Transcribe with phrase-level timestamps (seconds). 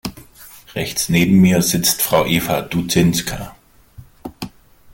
[0.73, 3.55] Rechts neben mir sitzt Frau Eva Dudzinska.